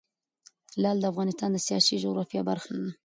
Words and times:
لعل 0.81 0.97
د 1.01 1.05
افغانستان 1.11 1.49
د 1.53 1.57
سیاسي 1.67 1.95
جغرافیه 2.03 2.41
برخه 2.49 2.69
ده. 2.81 2.89